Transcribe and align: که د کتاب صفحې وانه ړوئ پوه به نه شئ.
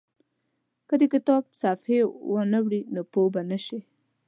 که 0.87 0.95
د 1.01 1.03
کتاب 1.13 1.43
صفحې 1.61 1.99
وانه 2.31 2.59
ړوئ 2.65 2.81
پوه 3.11 3.27
به 3.33 3.41
نه 3.49 3.57
شئ. 3.65 3.79